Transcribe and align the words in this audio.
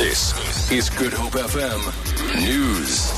This 0.00 0.32
is 0.72 0.88
Good 0.88 1.12
Hope 1.12 1.36
FM 1.36 1.80
News. 2.40 3.12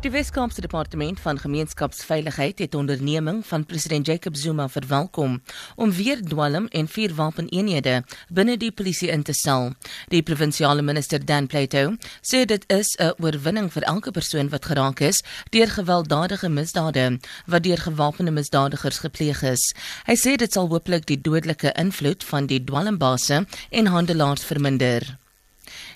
Die 0.00 0.10
Wes-Kaapse 0.10 0.60
Departement 0.60 1.20
van 1.20 1.38
Gemeenskapsveiligheid 1.38 2.58
het 2.58 2.74
onderneming 2.74 3.46
van 3.46 3.66
president 3.66 4.06
Jacob 4.06 4.36
Zuma 4.36 4.68
verwelkom 4.68 5.42
om 5.76 5.92
weer 5.92 6.22
dwelm 6.22 6.66
en 6.66 6.88
vuurwapeneenhede 6.88 8.02
binne 8.28 8.56
die 8.56 8.72
polisie 8.72 9.08
in 9.08 9.22
te 9.22 9.32
stel. 9.32 9.70
Die 10.08 10.22
provinsiale 10.22 10.82
minister 10.82 11.24
Dan 11.24 11.46
Plato 11.46 11.94
sê 12.26 12.42
dit 12.44 12.64
is 12.66 12.96
'n 12.98 13.14
oorwinning 13.22 13.72
vir 13.72 13.82
elke 13.82 14.10
persoon 14.10 14.48
wat 14.48 14.64
geraak 14.64 15.00
is 15.00 15.22
deur 15.50 15.68
gewelddadige 15.68 16.48
misdade 16.48 17.20
wat 17.46 17.62
deur 17.62 17.78
gewapende 17.78 18.30
misdadigers 18.30 18.98
gepleeg 18.98 19.42
is. 19.42 19.74
Hy 20.06 20.16
sê 20.16 20.36
dit 20.36 20.52
sal 20.52 20.68
hopelik 20.68 21.06
die 21.06 21.20
dodelike 21.20 21.72
invloed 21.72 22.24
van 22.24 22.46
die 22.46 22.64
dwelmbase 22.64 23.46
en 23.70 23.86
handelaars 23.86 24.44
verminder. 24.44 25.18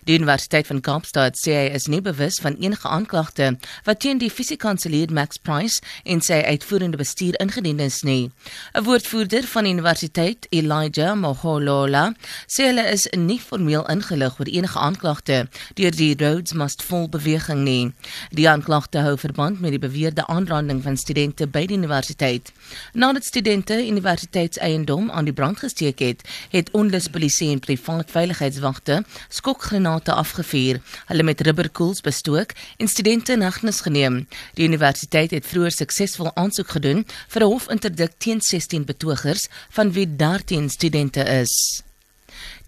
Die 0.05 0.17
Universiteit 0.19 0.67
van 0.67 0.81
Kaapstad 0.83 1.37
sê 1.39 1.53
hy 1.55 1.67
is 1.77 1.85
nie 1.87 2.01
bewus 2.03 2.41
van 2.43 2.57
enige 2.59 2.89
aanklagte 2.91 3.53
wat 3.87 4.01
teen 4.03 4.19
die 4.19 4.33
fisiekanselier 4.35 5.13
Max 5.15 5.39
Price 5.39 5.79
en 6.03 6.19
sy 6.27 6.41
uitvoerende 6.43 6.99
bestuur 6.99 7.37
ingedien 7.45 7.79
is 7.79 8.01
nie. 8.03 8.33
'n 8.75 8.83
Woordvoerder 8.83 9.47
van 9.47 9.65
die 9.65 9.73
universiteit, 9.73 10.47
Elijah 10.51 11.15
Moholola, 11.15 12.15
sê 12.51 12.67
hulle 12.71 12.83
is 12.91 13.07
nie 13.15 13.39
formeel 13.39 13.87
ingelig 13.95 14.41
oor 14.41 14.51
enige 14.51 14.79
aanklagte 14.79 15.49
deur 15.79 15.95
die 15.95 16.17
Rhodes 16.19 16.53
Must 16.53 16.83
Fall 16.83 17.07
beweging 17.09 17.63
nie. 17.63 17.95
Die 18.31 18.49
aanklagte 18.49 19.07
hou 19.07 19.15
verband 19.17 19.61
met 19.61 19.71
die 19.71 19.79
beweerde 19.87 20.27
aanranding 20.27 20.83
van 20.83 20.97
studente 20.97 21.47
by 21.47 21.67
die 21.67 21.79
universiteit. 21.79 22.53
Nadat 22.93 23.25
studente 23.25 23.79
universiteitseiendom 23.87 25.11
aan 25.11 25.31
die 25.31 25.39
brand 25.39 25.59
gesteek 25.59 25.99
het, 25.99 26.27
het 26.51 26.71
onlus 26.73 27.07
polisie 27.09 27.53
en 27.53 27.61
privaat 27.61 28.11
veiligheidswagte 28.11 29.05
skokgranate 29.29 29.92
granate 29.93 30.13
afgevuur, 30.13 30.81
hulle 31.07 31.23
met 31.23 31.41
rubberkoels 31.41 32.01
bestook 32.01 32.55
en 32.79 32.89
studente 32.89 33.33
in 33.33 33.45
hegtenis 33.45 33.83
geneem. 33.85 34.27
Die 34.57 34.67
universiteit 34.67 35.31
het 35.37 35.47
vroeër 35.47 35.77
suksesvol 35.77 36.33
aansoek 36.35 36.73
gedoen 36.79 37.05
vir 37.29 37.43
'n 37.43 37.53
hofinterdik 37.53 38.13
teen 38.19 38.41
16 38.41 38.85
betogers 38.85 39.49
van 39.71 39.93
wie 39.93 40.07
13 40.17 40.71
studente 40.71 41.21
is. 41.21 41.83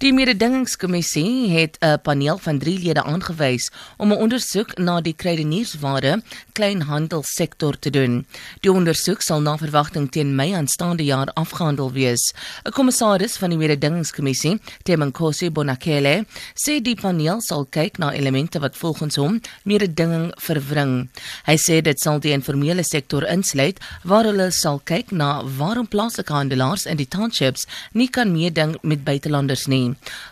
Die 0.02 0.10
mededingingskommissie 0.12 1.50
het 1.54 1.76
'n 1.80 2.00
paneel 2.02 2.38
van 2.38 2.58
3 2.58 2.78
lede 2.78 3.02
aangewys 3.02 3.70
om 3.96 4.12
'n 4.12 4.16
ondersoek 4.16 4.78
na 4.78 5.00
die 5.00 5.14
kruideniersware 5.14 6.22
kleinhandelsektor 6.52 7.78
te 7.78 7.90
doen. 7.90 8.26
Die 8.60 8.72
ondersoek 8.72 9.20
sal 9.22 9.40
na 9.40 9.56
verwagting 9.56 10.10
teen 10.10 10.34
Mei 10.34 10.52
aanstaande 10.52 11.04
jaar 11.04 11.30
afgehandel 11.32 11.92
wees. 11.92 12.34
'n 12.64 12.70
Kommissaris 12.70 13.36
van 13.36 13.48
die 13.50 13.58
mededingingskommissie, 13.58 14.60
Temankosi 14.82 15.50
Bonakele, 15.50 16.26
sê 16.54 16.82
die 16.82 16.94
paneel 16.94 17.40
sal 17.40 17.66
kyk 17.70 17.98
na 17.98 18.12
elemente 18.12 18.58
wat 18.58 18.76
volgens 18.76 19.16
hom 19.16 19.40
mededinging 19.62 20.32
verwring. 20.36 21.08
Hy 21.44 21.56
sê 21.56 21.80
dit 21.80 22.00
sal 22.00 22.20
die 22.20 22.32
informele 22.32 22.82
sektor 22.82 23.26
insluit 23.26 23.78
waar 24.02 24.24
hulle 24.24 24.50
sal 24.50 24.80
kyk 24.84 25.10
na 25.10 25.42
waarom 25.58 25.88
plaaslike 25.88 26.32
handelaars 26.32 26.86
in 26.86 26.96
die 26.96 27.08
townships 27.08 27.66
nie 27.92 28.08
kan 28.08 28.32
meeding 28.32 28.78
met 28.82 29.04
buitelanders 29.04 29.66
nie. 29.66 29.83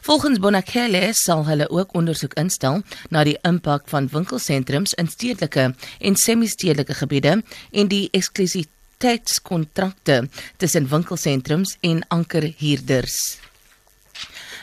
Volgens 0.09 0.41
Bonakele 0.43 1.03
sal 1.19 1.43
hulle 1.49 1.67
ook 1.71 1.95
ondersoek 1.99 2.35
instel 2.41 2.75
na 3.11 3.21
die 3.29 3.39
impak 3.49 3.83
van 3.93 4.11
winkelsentrums 4.13 4.93
in 5.01 5.09
stedelike 5.13 5.65
en 6.01 6.15
semi-stedelike 6.17 6.95
gebiede 7.03 7.33
en 7.71 7.87
die 7.93 8.09
eksklusiwiteitskontrakte 8.19 10.17
tussen 10.57 10.91
winkelsentrums 10.91 11.77
en 11.81 12.05
ankerhuurders. 12.09 13.17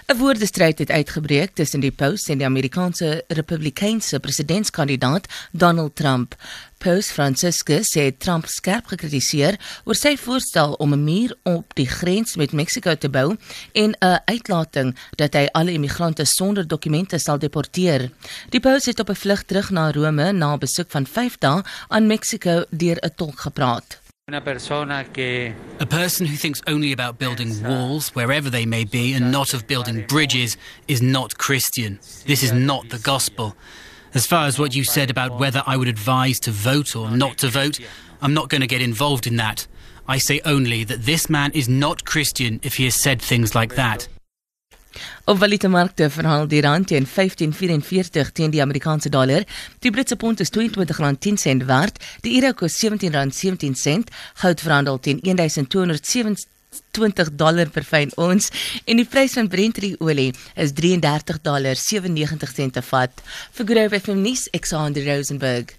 'n 0.09 0.17
Woordestryd 0.17 0.79
het 0.79 0.91
uitgebreek 0.91 1.51
tussen 1.53 1.79
die 1.79 1.91
Post 1.91 2.29
en 2.29 2.37
die 2.37 2.45
Amerikaanse 2.45 3.23
Republikeinse 3.27 4.19
presidentskandidaat 4.19 5.27
Donald 5.51 5.95
Trump. 5.95 6.35
Post 6.77 7.11
Franciscus 7.11 7.91
sê 7.93 8.17
Trump 8.17 8.47
skerp 8.47 8.89
gekritiseer 8.89 9.59
oor 9.85 9.95
sy 9.95 10.15
voorstel 10.17 10.73
om 10.81 10.93
'n 10.93 11.03
muur 11.03 11.37
op 11.43 11.75
die 11.75 11.87
grens 11.87 12.35
met 12.35 12.51
Mexiko 12.51 12.95
te 12.95 13.09
bou 13.09 13.37
en 13.73 13.93
'n 13.99 14.21
uitlating 14.25 14.97
dat 15.15 15.33
hy 15.33 15.45
alle 15.51 15.71
immigrante 15.71 16.25
sonder 16.25 16.67
dokumente 16.67 17.19
sal 17.19 17.39
deporteer. 17.39 18.09
Die 18.49 18.59
Post 18.59 18.85
het 18.85 18.99
op 18.99 19.09
'n 19.09 19.15
vlug 19.15 19.43
terug 19.43 19.69
na 19.69 19.91
Rome 19.91 20.31
na 20.31 20.53
'n 20.53 20.59
besoek 20.59 20.89
van 20.89 21.05
5 21.05 21.37
dae 21.37 21.63
aan 21.87 22.07
Mexiko 22.07 22.63
deur 22.69 22.97
'n 22.97 23.15
tolk 23.15 23.39
gepraat. 23.39 24.08
A 25.79 25.85
person 25.85 26.25
who 26.25 26.35
thinks 26.35 26.61
only 26.67 26.91
about 26.91 27.17
building 27.17 27.63
walls, 27.63 28.09
wherever 28.09 28.49
they 28.49 28.65
may 28.65 28.83
be, 28.83 29.13
and 29.13 29.31
not 29.31 29.53
of 29.53 29.67
building 29.67 30.05
bridges, 30.07 30.57
is 30.87 31.01
not 31.01 31.37
Christian. 31.37 31.99
This 32.25 32.43
is 32.43 32.51
not 32.51 32.89
the 32.89 32.99
gospel. 32.99 33.55
As 34.13 34.25
far 34.25 34.47
as 34.47 34.57
what 34.57 34.75
you 34.75 34.83
said 34.83 35.09
about 35.09 35.39
whether 35.39 35.63
I 35.67 35.77
would 35.77 35.87
advise 35.87 36.39
to 36.41 36.51
vote 36.51 36.95
or 36.95 37.11
not 37.11 37.37
to 37.39 37.47
vote, 37.47 37.79
I'm 38.21 38.33
not 38.33 38.49
going 38.49 38.61
to 38.61 38.67
get 38.67 38.81
involved 38.81 39.27
in 39.27 39.35
that. 39.37 39.67
I 40.07 40.17
say 40.17 40.41
only 40.43 40.83
that 40.85 41.03
this 41.03 41.29
man 41.29 41.51
is 41.53 41.69
not 41.69 42.05
Christian 42.05 42.59
if 42.63 42.77
he 42.77 42.85
has 42.85 42.95
said 42.95 43.21
things 43.21 43.53
like 43.53 43.75
that. 43.75 44.07
Op 45.25 45.37
valutamarkte 45.37 46.09
verhandel 46.09 46.47
die 46.47 46.61
rand 46.61 46.87
teen 46.87 47.07
15.44 47.07 48.31
teen 48.33 48.51
die 48.51 48.61
Amerikaanse 48.61 49.09
dollar. 49.09 49.43
Die 49.79 49.91
Britse 49.91 50.15
pond 50.15 50.39
is 50.39 50.51
R22.10 50.57 51.65
werd. 51.65 52.03
Die 52.21 52.41
euro 52.41 52.53
kos 52.53 52.85
R17.17. 52.85 54.03
Goud 54.33 54.61
verhandel 54.61 54.99
teen 54.99 55.19
1227 55.21 57.35
dollar 57.35 57.69
per 57.69 57.83
fyn 57.83 58.11
ons 58.17 58.49
en 58.85 58.97
die 59.01 59.05
prys 59.05 59.33
van 59.37 59.49
Brent 59.49 59.77
olie 59.99 60.33
is 60.55 60.73
33 60.73 61.41
dollar 61.41 61.75
97 61.75 62.55
sente 62.55 62.81
vat. 62.81 63.21
Vir 63.51 63.65
Grove 63.65 63.99
FM 63.99 64.21
nuus, 64.25 64.47
Alexander 64.53 65.05
Rosenberg. 65.05 65.75